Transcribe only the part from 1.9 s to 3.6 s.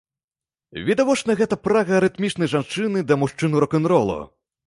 арытмічнай жанчыны да мужчын